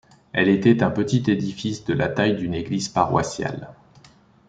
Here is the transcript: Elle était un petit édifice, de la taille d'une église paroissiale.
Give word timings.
Elle 0.33 0.47
était 0.49 0.81
un 0.81 0.89
petit 0.89 1.21
édifice, 1.29 1.85
de 1.85 1.93
la 1.93 2.07
taille 2.09 2.35
d'une 2.35 2.55
église 2.55 2.89
paroissiale. 2.89 3.69